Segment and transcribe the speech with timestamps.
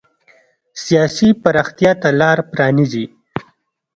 [0.85, 3.05] سیاسي پراختیا ته لار پرانېزي.